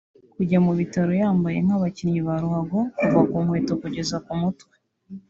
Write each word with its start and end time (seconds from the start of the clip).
Kujya 0.33 0.57
mu 0.65 0.71
bitaramo 0.79 1.15
yambaye 1.21 1.57
nk’abakinnyi 1.65 2.21
ba 2.27 2.35
ruhago 2.41 2.79
kuva 2.97 3.19
ku 3.29 3.35
nkweto 3.43 3.73
kugeza 3.81 4.15
ku 4.25 4.33
mutwe 4.41 4.73